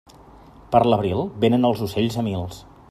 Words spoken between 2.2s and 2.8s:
a mils.